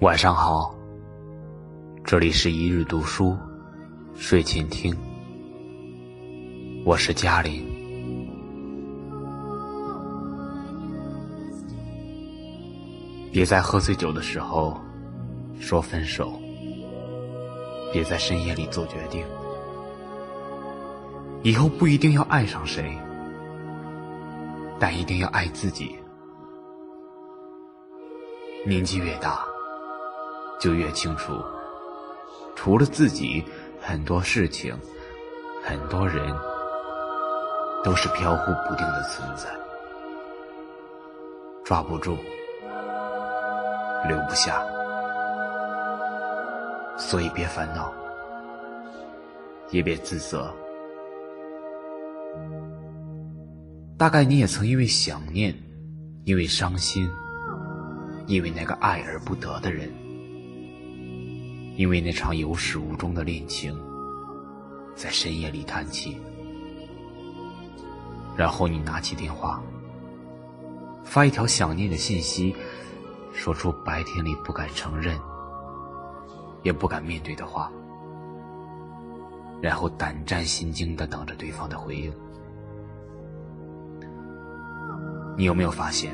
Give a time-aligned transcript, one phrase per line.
[0.00, 0.72] 晚上好，
[2.04, 3.36] 这里是一日读书
[4.14, 4.96] 睡前听，
[6.84, 7.66] 我是嘉玲。
[13.32, 14.80] 别在喝醉酒的时候
[15.58, 16.40] 说分手，
[17.92, 19.26] 别在深夜里做决定。
[21.42, 22.96] 以后不一定要爱上谁，
[24.78, 25.96] 但一定要爱自己。
[28.64, 29.44] 年纪越大。
[30.58, 31.42] 就越清楚，
[32.56, 33.44] 除了自己，
[33.80, 34.76] 很多事情、
[35.62, 36.34] 很多人
[37.84, 39.48] 都是飘忽不定的存在，
[41.64, 42.16] 抓不住，
[44.08, 44.60] 留不下，
[46.96, 47.92] 所以别烦恼，
[49.70, 50.52] 也别自责。
[53.96, 55.54] 大概你也曾因为想念，
[56.24, 57.08] 因为伤心，
[58.26, 59.88] 因为那个爱而不得的人。
[61.78, 63.72] 因为那场有始无终的恋情，
[64.96, 66.18] 在深夜里叹气，
[68.36, 69.62] 然后你拿起电话，
[71.04, 72.52] 发一条想念的信息，
[73.32, 75.16] 说出白天里不敢承认，
[76.64, 77.70] 也不敢面对的话，
[79.62, 82.12] 然后胆战心惊的等着对方的回应。
[85.36, 86.12] 你有没有发现，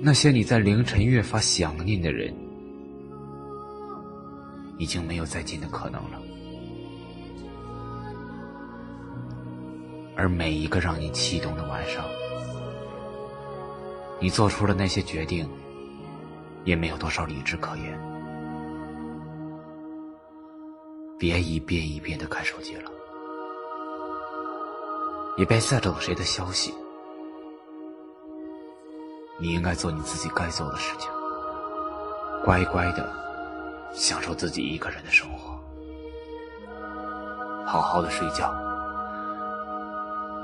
[0.00, 2.34] 那些你在凌晨越发想念的人？
[4.80, 6.18] 已经没有再见的可能了，
[10.16, 12.02] 而每一个让你激动的晚上，
[14.18, 15.46] 你做出了那些决定，
[16.64, 18.00] 也没有多少理智可言。
[21.18, 22.90] 别一遍一遍的看手机了，
[25.36, 26.74] 也别再等谁的消息。
[29.38, 31.10] 你应该做你自己该做的事情，
[32.46, 33.20] 乖乖的。
[33.92, 35.58] 享受自己一个人的生活，
[37.66, 38.52] 好好的睡觉，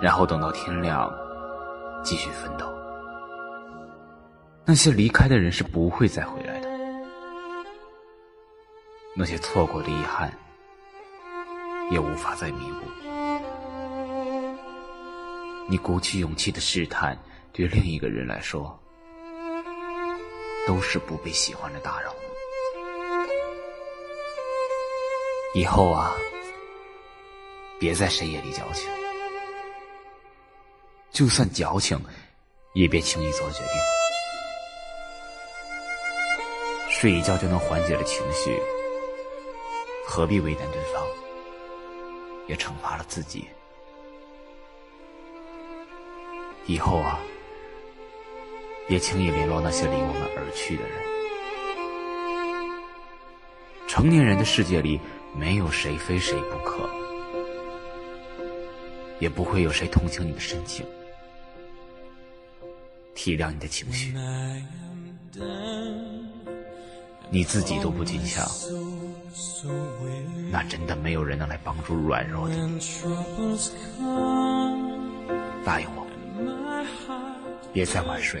[0.00, 1.12] 然后等到天亮，
[2.02, 2.66] 继续奋斗。
[4.64, 6.68] 那些离开的人是不会再回来的，
[9.14, 10.32] 那些错过的遗憾，
[11.90, 12.80] 也无法再弥补。
[15.68, 17.16] 你鼓起勇气的试探，
[17.52, 18.78] 对另一个人来说，
[20.66, 22.12] 都是不被喜欢的打扰。
[25.56, 26.14] 以后啊，
[27.80, 28.90] 别在深夜里矫情。
[31.10, 31.98] 就算矫情，
[32.74, 33.70] 也别轻易做决定。
[36.90, 38.60] 睡一觉就能缓解了情绪，
[40.06, 41.02] 何必为难对方，
[42.48, 43.48] 也惩罚了自己？
[46.66, 47.18] 以后啊，
[48.86, 51.02] 别轻易联络那些离我们而去的人。
[53.88, 55.00] 成年人的世界里。
[55.34, 56.88] 没有谁非谁不可，
[59.18, 60.84] 也不会有谁同情你的深情，
[63.14, 64.14] 体谅你的情绪。
[67.28, 68.46] 你自己都不坚强，
[70.50, 72.78] 那真的没有人能来帮助软弱的你。
[75.64, 76.06] 答应我，
[77.72, 78.40] 别再晚睡，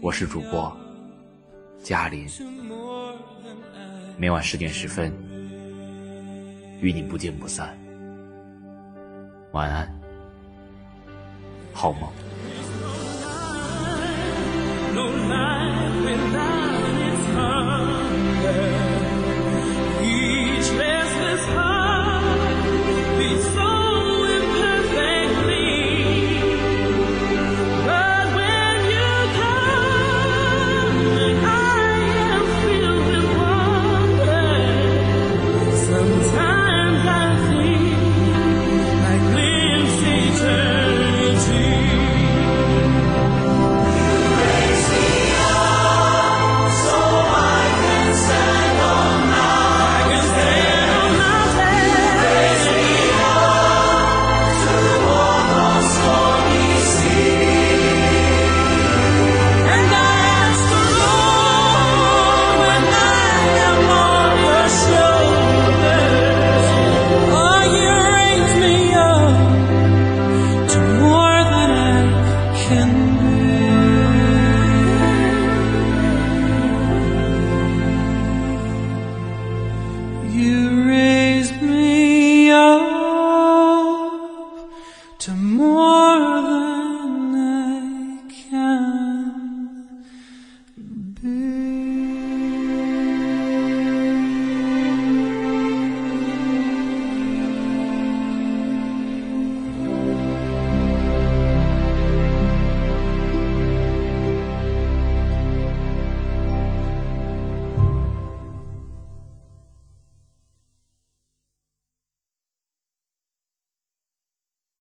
[0.00, 0.76] 我是主播
[1.82, 2.26] 嘉林，
[4.16, 5.12] 每晚十点十分
[6.80, 7.76] 与你不见不散。
[9.52, 10.00] 晚安，
[11.72, 12.10] 好梦。
[14.94, 19.05] No night without hunger
[86.18, 86.55] Oh.